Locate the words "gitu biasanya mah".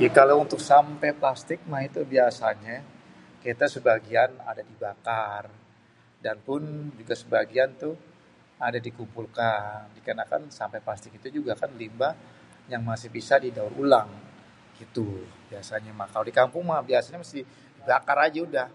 14.80-16.08